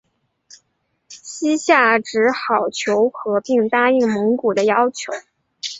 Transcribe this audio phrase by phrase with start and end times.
[1.09, 5.13] 西夏只好求和并答应蒙古的要求。